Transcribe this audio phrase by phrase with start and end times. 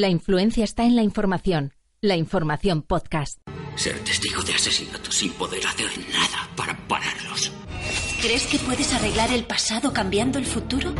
[0.00, 1.74] La influencia está en la información.
[2.00, 3.38] La información podcast.
[3.74, 7.52] Ser testigo de asesinatos sin poder hacer nada para pararlos.
[8.22, 10.94] ¿Crees que puedes arreglar el pasado cambiando el futuro?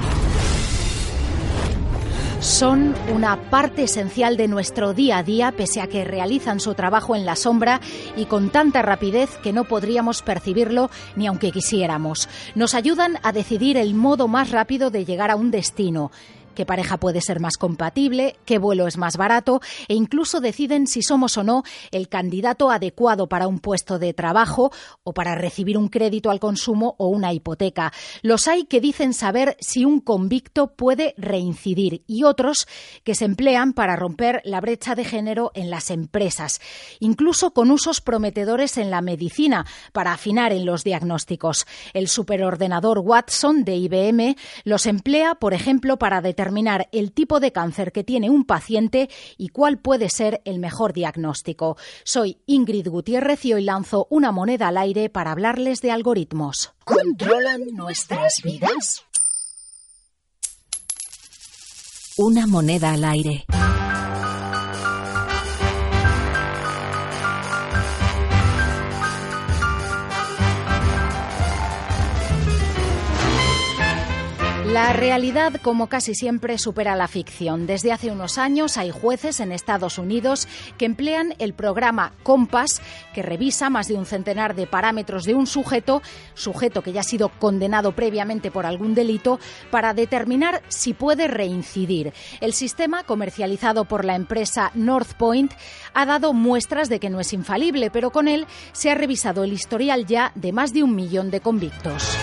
[2.41, 7.17] Son una parte esencial de nuestro día a día, pese a que realizan su trabajo
[7.17, 7.80] en la sombra
[8.17, 12.28] y con tanta rapidez que no podríamos percibirlo ni aunque quisiéramos.
[12.54, 16.10] Nos ayudan a decidir el modo más rápido de llegar a un destino
[16.55, 21.02] qué pareja puede ser más compatible, qué vuelo es más barato e incluso deciden si
[21.02, 24.72] somos o no el candidato adecuado para un puesto de trabajo
[25.02, 27.92] o para recibir un crédito al consumo o una hipoteca.
[28.22, 32.66] Los hay que dicen saber si un convicto puede reincidir y otros
[33.05, 36.60] que se emplean para romper la brecha de género en las empresas,
[36.98, 41.66] incluso con usos prometedores en la medicina para afinar en los diagnósticos.
[41.94, 47.52] El superordenador Watson de IBM los emplea, por ejemplo, para determinar determinar el tipo de
[47.52, 51.76] cáncer que tiene un paciente y cuál puede ser el mejor diagnóstico.
[52.02, 56.72] Soy Ingrid Gutiérrez y hoy lanzo una moneda al aire para hablarles de algoritmos.
[56.84, 59.05] ¿Controlan nuestras vidas?
[62.16, 63.44] Una moneda al aire.
[74.72, 77.66] La realidad, como casi siempre, supera la ficción.
[77.66, 80.46] Desde hace unos años hay jueces en Estados Unidos
[80.78, 82.80] que emplean el programa Compass,
[83.12, 86.02] que revisa más de un centenar de parámetros de un sujeto,
[86.34, 89.41] sujeto que ya ha sido condenado previamente por algún delito,
[89.72, 92.12] para determinar si puede reincidir.
[92.41, 95.52] El sistema, comercializado por la empresa North Point,
[95.94, 99.52] ha dado muestras de que no es infalible, pero con él se ha revisado el
[99.52, 102.16] historial ya de más de un millón de convictos.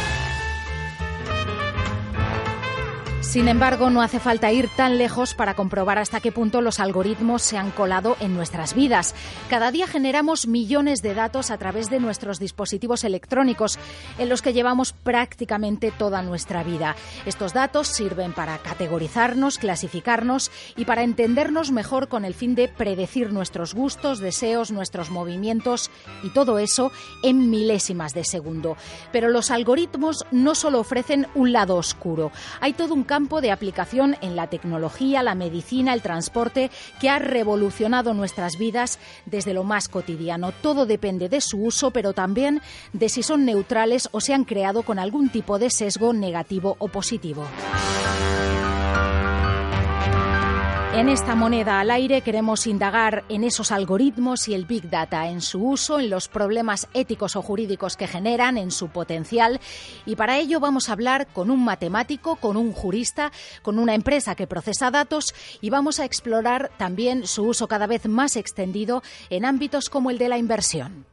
[3.37, 7.43] Sin embargo, no hace falta ir tan lejos para comprobar hasta qué punto los algoritmos
[7.43, 9.13] se han colado en nuestras vidas.
[9.47, 13.77] Cada día generamos millones de datos a través de nuestros dispositivos electrónicos,
[14.17, 16.95] en los que llevamos prácticamente toda nuestra vida.
[17.27, 23.31] Estos datos sirven para categorizarnos, clasificarnos y para entendernos mejor con el fin de predecir
[23.31, 25.91] nuestros gustos, deseos, nuestros movimientos
[26.23, 28.77] y todo eso en milésimas de segundo.
[29.11, 32.31] Pero los algoritmos no solo ofrecen un lado oscuro,
[32.61, 36.71] hay todo un campo de aplicación en la tecnología, la medicina, el transporte,
[37.01, 40.53] que ha revolucionado nuestras vidas desde lo más cotidiano.
[40.53, 42.61] Todo depende de su uso, pero también
[42.93, 46.87] de si son neutrales o se han creado con algún tipo de sesgo negativo o
[46.87, 47.45] positivo.
[50.97, 55.41] En esta moneda al aire queremos indagar en esos algoritmos y el Big Data, en
[55.41, 59.59] su uso, en los problemas éticos o jurídicos que generan, en su potencial.
[60.07, 63.31] Y para ello vamos a hablar con un matemático, con un jurista,
[63.61, 68.07] con una empresa que procesa datos y vamos a explorar también su uso cada vez
[68.07, 71.05] más extendido en ámbitos como el de la inversión.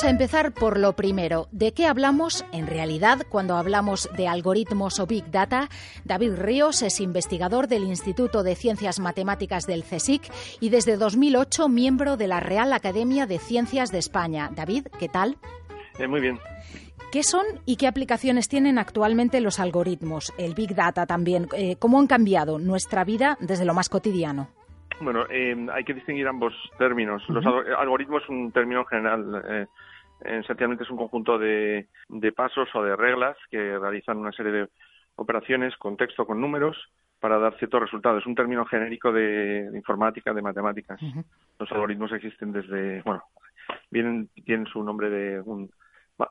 [0.00, 1.46] Vamos a empezar por lo primero.
[1.52, 5.68] ¿De qué hablamos en realidad cuando hablamos de algoritmos o Big Data?
[6.06, 10.22] David Ríos es investigador del Instituto de Ciencias Matemáticas del CSIC
[10.58, 14.48] y desde 2008 miembro de la Real Academia de Ciencias de España.
[14.56, 15.36] David, ¿qué tal?
[15.98, 16.38] Eh, muy bien.
[17.12, 21.46] ¿Qué son y qué aplicaciones tienen actualmente los algoritmos, el Big Data también?
[21.54, 24.48] Eh, ¿Cómo han cambiado nuestra vida desde lo más cotidiano?
[25.00, 27.22] Bueno, eh, hay que distinguir ambos términos.
[27.28, 29.42] Los algoritmos es un término general.
[29.48, 29.66] Eh,
[30.24, 31.86] esencialmente es un conjunto de,
[32.34, 34.68] pasos o de reglas que realizan una serie de
[35.16, 36.76] operaciones con texto, con números,
[37.18, 38.22] para dar ciertos resultados.
[38.22, 41.00] Es un término genérico de, informática, de matemáticas.
[41.58, 43.22] Los algoritmos existen desde, bueno,
[43.90, 45.70] vienen, tienen su nombre de un,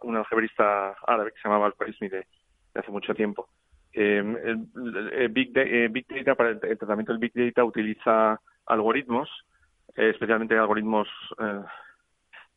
[0.01, 2.25] un algebrista árabe que se llamaba Al-Khwarizmi de,
[2.73, 3.47] hace mucho tiempo.
[3.93, 5.51] Eh, el, Big,
[5.91, 9.29] Big, Data, para el, tratamiento del Big Data utiliza algoritmos,
[9.95, 11.07] eh, especialmente algoritmos
[11.39, 11.61] eh,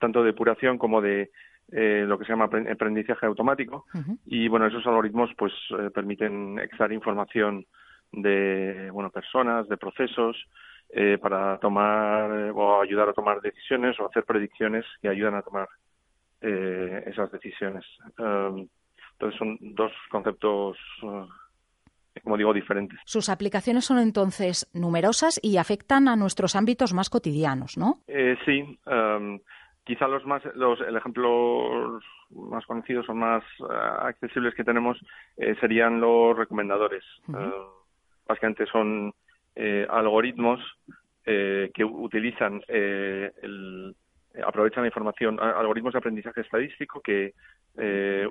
[0.02, 1.30] tanto de depuración como de
[1.70, 3.86] eh, lo que se llama aprendizaje automático.
[4.26, 5.52] Y bueno, esos algoritmos pues
[5.94, 7.64] permiten extraer información
[8.10, 10.36] de bueno personas, de procesos,
[11.22, 15.68] para tomar o ayudar a tomar decisiones o hacer predicciones que ayudan a tomar
[16.40, 17.84] esas decisiones.
[18.18, 20.76] entonces son dos conceptos
[22.22, 22.98] como digo, diferentes.
[23.04, 28.00] Sus aplicaciones son entonces numerosas y afectan a nuestros ámbitos más cotidianos, ¿no?
[28.06, 28.78] Eh, sí.
[28.86, 29.40] Um,
[29.84, 32.00] quizá los más, los, el ejemplo
[32.30, 33.66] más conocidos o más uh,
[34.06, 34.98] accesibles que tenemos
[35.36, 37.04] eh, serían los recomendadores.
[37.28, 37.70] Uh,
[38.26, 39.12] básicamente son
[39.54, 40.60] eh, algoritmos
[41.24, 43.94] que utilizan el,
[44.44, 47.32] aprovechan la información, algoritmos de aprendizaje estadístico que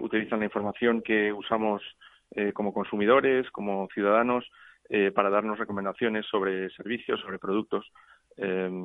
[0.01, 1.81] utilizan la información que usamos
[2.53, 4.45] como consumidores, como ciudadanos,
[5.15, 7.89] para darnos recomendaciones sobre servicios, sobre productos.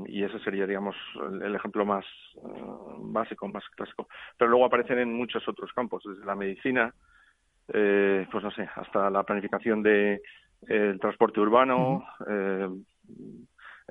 [0.07, 0.95] Y ese sería, digamos,
[1.43, 2.05] el, ejemplo más
[2.99, 4.09] básico, más clásico.
[4.37, 6.93] Pero luego aparecen en muchos otros campos, desde la medicina,
[7.73, 10.21] eh, pues no sé, hasta la planificación de
[10.69, 12.69] el transporte urbano, eh,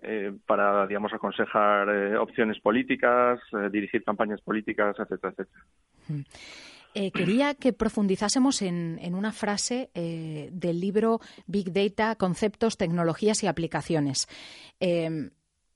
[0.01, 3.39] eh, para, digamos, aconsejar opciones políticas,
[3.71, 7.11] dirigir campañas políticas, etcétera, etcétera.
[7.13, 14.27] quería que profundizásemos en, en una frase del libro Big Data, Conceptos, Tecnologías y Aplicaciones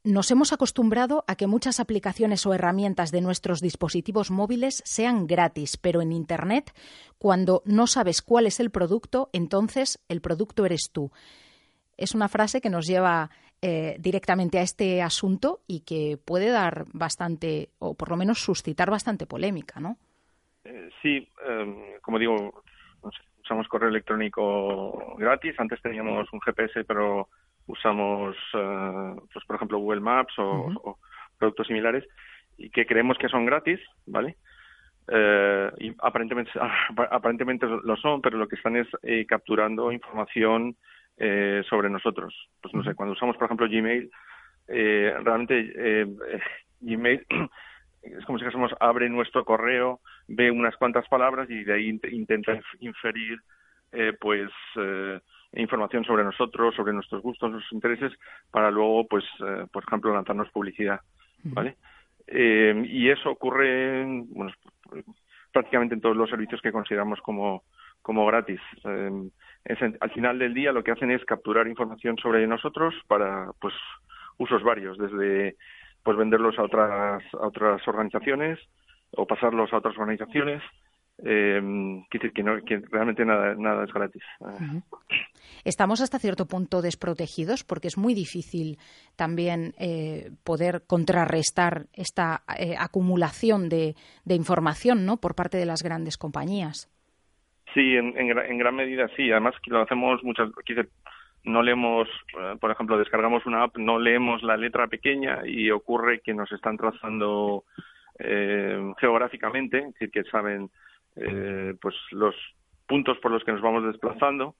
[0.03, 5.77] nos hemos acostumbrado a que muchas aplicaciones o herramientas de nuestros dispositivos móviles sean gratis,
[5.77, 6.71] pero en Internet,
[7.17, 11.11] cuando no sabes cuál es el producto, entonces el producto eres tú.
[11.97, 13.29] Es una frase que nos lleva
[13.61, 18.89] eh, directamente a este asunto y que puede dar bastante, o por lo menos suscitar
[18.89, 19.97] bastante polémica, ¿no?
[20.63, 22.63] Eh, sí, em, como digo,
[23.43, 25.59] usamos correo electrónico gratis.
[25.59, 27.27] Antes teníamos un GPS, pero
[27.69, 30.97] usamos, eh, pues por ejemplo, Google Maps o,
[31.37, 32.03] productos similares
[32.57, 34.35] y que creemos que son gratis, ¿vale?
[35.07, 36.51] Eh, y aparentemente,
[37.11, 40.75] aparentemente lo son, pero lo que están es eh, capturando información
[41.69, 42.33] sobre nosotros.
[42.61, 44.09] Pues no sé, cuando usamos, por ejemplo, Gmail,
[44.67, 46.07] realmente
[46.79, 47.25] Gmail
[48.03, 49.99] es como si dijésemos, abre nuestro correo,
[50.29, 53.37] ve unas cuantas palabras y de ahí intenta inferir,
[54.21, 54.49] pues,
[55.53, 58.11] información sobre nosotros, sobre nuestros gustos, nuestros intereses,
[58.51, 61.01] para luego, pues, eh, por ejemplo, lanzarnos publicidad,
[61.43, 61.77] ¿vale?
[62.27, 64.51] Eh, y eso ocurre, bueno,
[65.51, 67.63] prácticamente en todos los servicios que consideramos como,
[68.01, 68.61] como gratis.
[68.85, 69.29] Eh,
[69.99, 73.73] al final del día lo que hacen es capturar información sobre nosotros para, pues,
[74.37, 75.55] usos varios, desde,
[76.03, 78.59] pues, venderlos a otras, a otras organizaciones
[79.11, 80.61] o pasarlos a otras organizaciones,
[81.23, 81.61] eh,
[82.11, 84.23] decir que, no, que realmente nada, nada es gratis.
[85.63, 88.77] Estamos hasta cierto punto desprotegidos porque es muy difícil
[89.15, 93.95] también eh, poder contrarrestar esta eh, acumulación de,
[94.25, 95.17] de, información ¿no?
[95.17, 96.89] por parte de las grandes compañías.
[97.73, 99.31] Sí, en, en, gran medida sí.
[99.31, 100.87] Además, que lo hacemos muchas veces.
[101.43, 102.07] No leemos,
[102.37, 106.51] eh, por ejemplo, descargamos una app, no leemos la letra pequeña y ocurre que nos
[106.51, 107.63] están trazando
[108.19, 110.69] eh, geográficamente, es decir, que saben
[111.19, 112.35] eh, pues los
[112.87, 114.55] puntos por los que nos vamos desplazando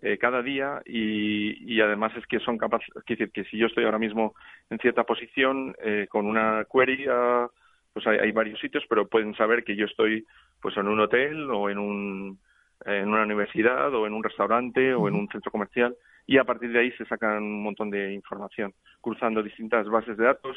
[0.00, 3.66] eh, cada día y, y, además es que son capaces, es decir, que si yo
[3.66, 4.34] estoy ahora mismo
[4.70, 7.48] en cierta posición eh, con una query, uh,
[7.92, 10.24] pues hay, hay, varios sitios, pero pueden saber que yo estoy
[10.60, 12.38] pues en un hotel o en un
[12.86, 15.94] en una universidad o en un restaurante o en un centro comercial
[16.26, 20.24] y a partir de ahí se sacan un montón de información cruzando distintas bases de
[20.24, 20.56] datos.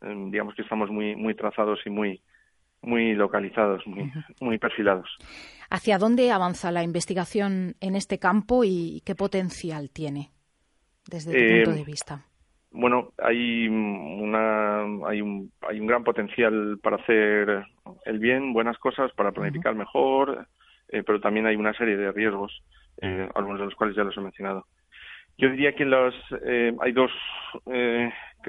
[0.00, 2.20] Digamos que estamos muy muy trazados y muy
[2.84, 5.08] muy localizados, muy, muy perfilados.
[5.70, 10.30] ¿Hacia dónde avanza la investigación en este campo y qué potencial tiene
[11.10, 12.24] desde tu punto de eh, vista?
[12.70, 17.64] Bueno, hay una hay un hay un gran potencial para hacer
[18.04, 20.46] el bien, buenas cosas, para planificar mejor,
[20.88, 22.62] eh, pero también hay una serie de riesgos,
[23.00, 24.66] eh, algunos de los cuales ya los he mencionado.
[25.38, 26.14] Yo diría que los
[26.80, 27.10] hay dos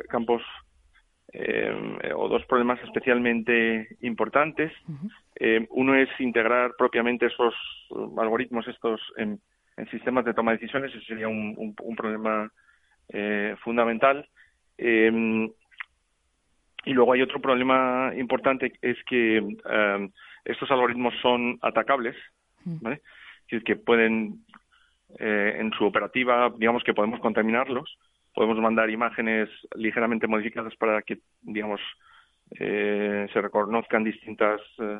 [0.09, 0.41] campos
[1.33, 4.71] eh, o dos problemas especialmente importantes.
[5.35, 7.53] Eh, uno es integrar propiamente esos
[8.17, 9.39] algoritmos estos en,
[9.91, 12.49] sistemas de toma de decisiones, ese sería un, problema
[13.09, 14.27] eh, fundamental.
[14.77, 15.49] Em,
[16.85, 20.11] y luego hay otro problema importante, es que em,
[20.45, 22.15] estos algoritmos son atacables,
[22.63, 23.01] ¿vale?
[23.41, 24.45] Es decir, que pueden,
[25.19, 27.97] en su operativa, digamos que podemos contaminarlos,
[28.35, 31.79] podemos mandar imágenes ligeramente modificadas para que, digamos,
[32.51, 34.99] eh, se reconozcan distintas, eh,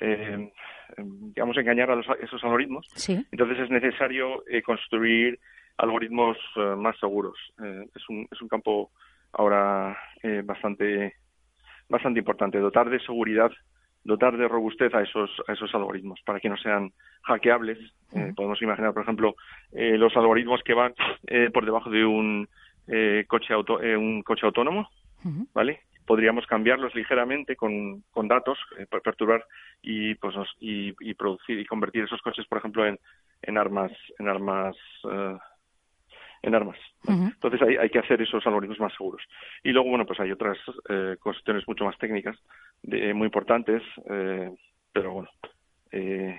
[0.00, 0.50] eh,
[0.98, 2.86] digamos, engañar a esos algoritmos.
[3.08, 5.40] Entonces es necesario construir
[5.78, 6.36] algoritmos
[6.76, 7.36] más seguros.
[7.58, 8.90] es, un, es un campo
[9.32, 9.98] ahora
[10.44, 11.14] bastante,
[11.88, 12.58] bastante importante.
[12.58, 13.50] Dotar de seguridad
[14.06, 17.78] dotar de robustez a esos, a esos algoritmos para que no sean hackeables.
[18.36, 19.34] podemos imaginar, por ejemplo,
[19.72, 20.94] los algoritmos que van
[21.52, 22.46] por debajo de un
[22.88, 24.88] eh, coche auto, eh, un coche autónomo,
[25.52, 25.80] ¿vale?
[26.06, 29.44] Podríamos cambiarlos ligeramente con, con datos, eh, perturbar
[29.82, 32.98] y, pues, y, producir y convertir esos coches, por ejemplo, en,
[33.42, 34.76] en armas, en armas,
[35.10, 35.38] eh,
[36.42, 36.78] en armas.
[37.08, 39.22] Entonces hay, hay, que hacer esos algoritmos más seguros.
[39.62, 40.58] Y luego, bueno, pues hay otras
[40.90, 42.36] eh, cuestiones mucho más técnicas,
[42.82, 43.82] de, muy importantes,
[44.92, 45.28] pero bueno,
[45.96, 46.36] eh,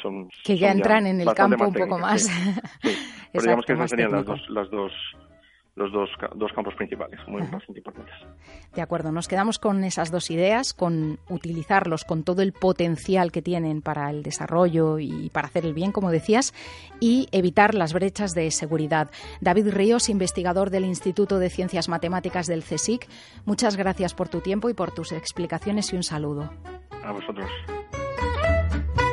[0.00, 2.30] son que ya entran en el campo un poco más.
[3.32, 4.92] Pero digamos que esas serían las dos, las dos
[5.76, 8.14] los dos, dos campos principales, muy importantes.
[8.74, 13.42] De acuerdo, nos quedamos con esas dos ideas, con utilizarlos con todo el potencial que
[13.42, 16.54] tienen para el desarrollo y para hacer el bien, como decías,
[17.00, 19.10] y evitar las brechas de seguridad.
[19.40, 23.08] David Ríos, investigador del Instituto de Ciencias Matemáticas del CSIC,
[23.44, 26.50] muchas gracias por tu tiempo y por tus explicaciones y un saludo.
[27.02, 27.50] A vosotros.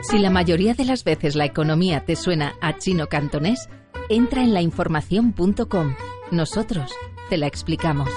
[0.04, 3.70] Si la mayoría de las veces la economía te suena a chino cantonés,
[4.10, 5.96] entra en lainformación.com.
[6.32, 6.90] Nosotros
[7.30, 8.10] te la explicamos.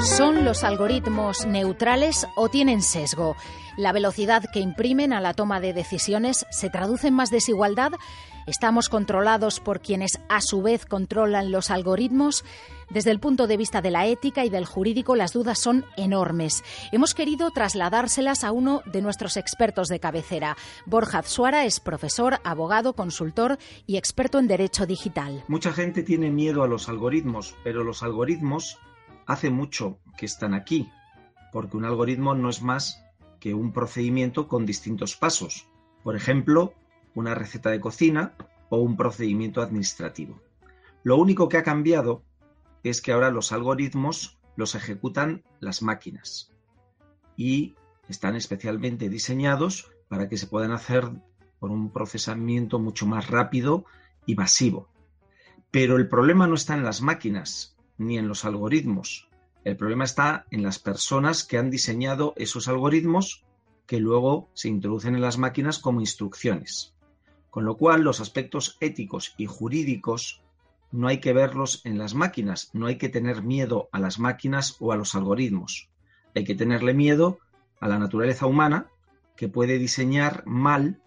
[0.00, 3.36] ¿Son los algoritmos neutrales o tienen sesgo?
[3.76, 7.92] ¿La velocidad que imprimen a la toma de decisiones se traduce en más desigualdad?
[8.48, 12.46] ¿Estamos controlados por quienes a su vez controlan los algoritmos?
[12.88, 16.64] Desde el punto de vista de la ética y del jurídico, las dudas son enormes.
[16.90, 20.56] Hemos querido trasladárselas a uno de nuestros expertos de cabecera.
[20.86, 25.44] Borja Suara es profesor, abogado, consultor y experto en derecho digital.
[25.46, 28.78] Mucha gente tiene miedo a los algoritmos, pero los algoritmos
[29.26, 30.90] hace mucho que están aquí,
[31.52, 33.04] porque un algoritmo no es más
[33.40, 35.68] que un procedimiento con distintos pasos.
[36.02, 36.72] Por ejemplo,
[37.14, 38.34] una receta de cocina
[38.68, 40.40] o un procedimiento administrativo.
[41.02, 42.22] Lo único que ha cambiado
[42.82, 46.52] es que ahora los algoritmos los ejecutan las máquinas
[47.36, 47.76] y
[48.08, 51.08] están especialmente diseñados para que se puedan hacer
[51.58, 53.84] por un procesamiento mucho más rápido
[54.26, 54.88] y masivo.
[55.70, 59.28] Pero el problema no está en las máquinas ni en los algoritmos.
[59.64, 63.44] El problema está en las personas que han diseñado esos algoritmos
[63.86, 66.94] que luego se introducen en las máquinas como instrucciones.
[67.50, 70.42] Con lo cual, los aspectos éticos y jurídicos
[70.90, 74.76] no hay que verlos en las máquinas, no hay que tener miedo a las máquinas
[74.80, 75.90] o a los algoritmos.
[76.34, 77.38] Hay que tenerle miedo
[77.80, 78.90] a la naturaleza humana
[79.36, 81.02] que puede diseñar mal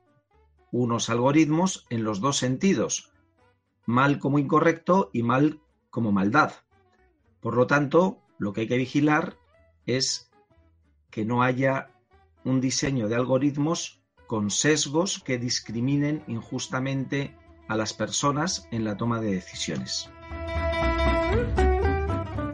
[0.71, 3.11] unos algoritmos en los dos sentidos,
[3.85, 6.53] mal como incorrecto y mal como maldad.
[7.41, 9.37] Por lo tanto, lo que hay que vigilar
[9.85, 10.31] es
[11.09, 11.89] que no haya
[12.45, 14.00] un diseño de algoritmos
[14.31, 17.35] con sesgos que discriminen injustamente
[17.67, 20.09] a las personas en la toma de decisiones.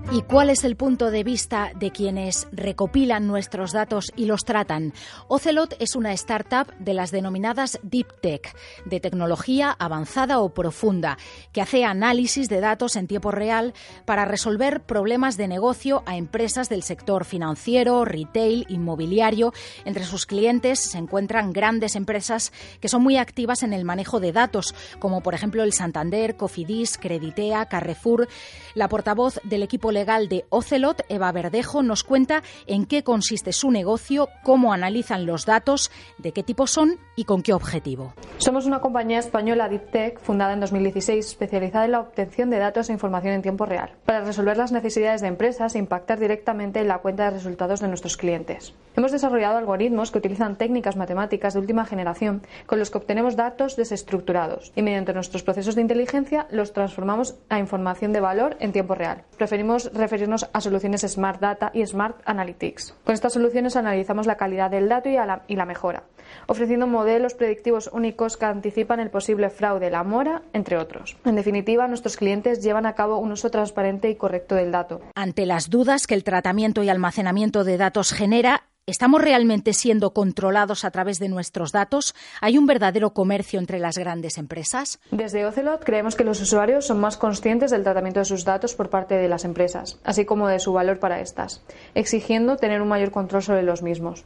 [0.10, 4.94] ¿Y cuál es el punto de vista de quienes recopilan nuestros datos y los tratan?
[5.28, 11.18] Ocelot es una startup de las denominadas Deep Tech, de tecnología avanzada o profunda,
[11.52, 13.74] que hace análisis de datos en tiempo real
[14.06, 19.52] para resolver problemas de negocio a empresas del sector financiero, retail, inmobiliario.
[19.84, 24.32] Entre sus clientes se encuentran grandes empresas que son muy activas en el manejo de
[24.32, 28.30] datos, como por ejemplo el Santander, Cofidis, Creditea, Carrefour.
[28.74, 33.72] La portavoz del equipo legal de Ocelot, Eva Verdejo, nos cuenta en qué consiste su
[33.72, 35.90] negocio, cómo analizan los datos,
[36.20, 38.14] de qué tipo son y con qué objetivo.
[38.38, 42.90] Somos una compañía española Deep Tech fundada en 2016 especializada en la obtención de datos
[42.90, 46.88] e información en tiempo real para resolver las necesidades de empresas e impactar directamente en
[46.88, 48.76] la cuenta de resultados de nuestros clientes.
[48.96, 53.76] Hemos desarrollado algoritmos que utilizan técnicas matemáticas de última generación con los que obtenemos datos
[53.76, 58.94] desestructurados y mediante nuestros procesos de inteligencia los transformamos a información de valor en tiempo
[58.94, 59.24] real.
[59.38, 62.96] Preferimos referirnos a soluciones Smart Data y Smart Analytics.
[63.04, 66.04] Con estas soluciones analizamos la calidad del dato y, la, y la mejora,
[66.48, 71.18] ofreciendo modelos predictivos únicos que anticipan el posible fraude, la mora, entre otros.
[71.26, 75.02] En definitiva, nuestros clientes llevan a cabo un uso transparente y correcto del dato.
[75.16, 80.86] Ante las dudas que el tratamiento y almacenamiento de datos genera, ¿Estamos realmente siendo controlados
[80.86, 82.16] a través de nuestros datos?
[82.40, 85.02] ¿Hay un verdadero comercio entre las grandes empresas?
[85.12, 88.90] Desde Ocelot creemos que los usuarios son más conscientes del tratamiento de sus datos por
[88.90, 91.62] parte de las empresas, así como de su valor para estas,
[91.96, 94.24] exigiendo tener un mayor control sobre los mismos.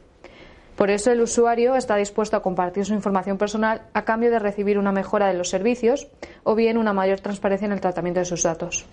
[0.76, 4.78] Por eso el usuario está dispuesto a compartir su información personal a cambio de recibir
[4.78, 6.06] una mejora de los servicios
[6.44, 8.86] o bien una mayor transparencia en el tratamiento de sus datos.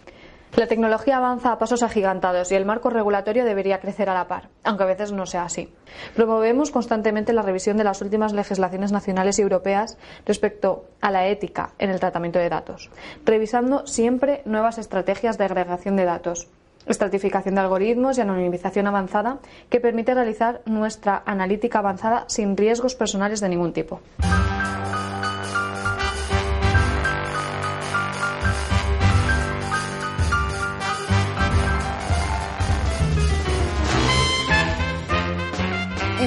[0.56, 4.50] La tecnología avanza a pasos agigantados y el marco regulatorio debería crecer a la par,
[4.64, 5.72] aunque a veces no sea así.
[6.16, 11.72] Promovemos constantemente la revisión de las últimas legislaciones nacionales y europeas respecto a la ética
[11.78, 12.90] en el tratamiento de datos,
[13.26, 16.48] revisando siempre nuevas estrategias de agregación de datos,
[16.88, 19.38] estratificación de algoritmos y anonimización avanzada
[19.70, 24.02] que permite realizar nuestra analítica avanzada sin riesgos personales de ningún tipo.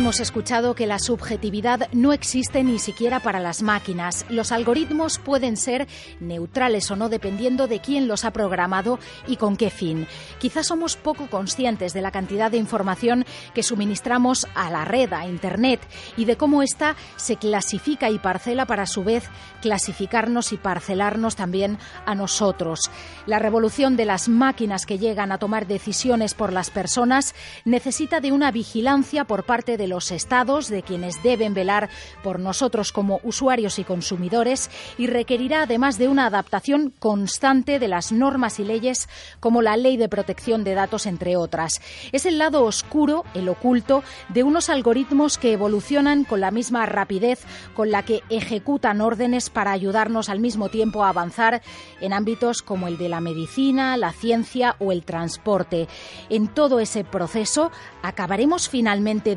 [0.03, 4.27] Hemos escuchado que la subjetividad no existe ni siquiera para las máquinas.
[4.29, 5.87] Los algoritmos pueden ser
[6.19, 10.09] neutrales o no dependiendo de quién los ha programado y con qué fin.
[10.41, 15.25] Quizás somos poco conscientes de la cantidad de información que suministramos a la red, a
[15.29, 15.79] Internet,
[16.17, 19.23] y de cómo ésta se clasifica y parcela para a su vez
[19.61, 22.91] clasificarnos y parcelarnos también a nosotros.
[23.27, 28.33] La revolución de las máquinas que llegan a tomar decisiones por las personas necesita de
[28.33, 31.91] una vigilancia por parte de los estados, de quienes deben velar
[32.23, 38.11] por nosotros como usuarios y consumidores, y requerirá además de una adaptación constante de las
[38.11, 39.09] normas y leyes
[39.39, 41.81] como la Ley de Protección de Datos, entre otras.
[42.11, 47.41] Es el lado oscuro, el oculto, de unos algoritmos que evolucionan con la misma rapidez
[47.75, 51.61] con la que ejecutan órdenes para ayudarnos al mismo tiempo a avanzar
[52.01, 55.87] en ámbitos como el de la medicina, la ciencia o el transporte.
[56.31, 57.71] En todo ese proceso
[58.03, 59.37] acabaremos finalmente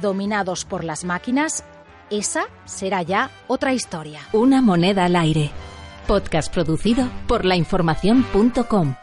[0.66, 1.64] por las máquinas,
[2.10, 4.22] esa será ya otra historia.
[4.32, 5.50] Una moneda al aire.
[6.08, 8.96] Podcast producido por lainformación.com.